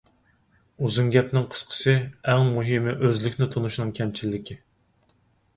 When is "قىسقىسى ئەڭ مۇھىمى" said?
1.51-2.97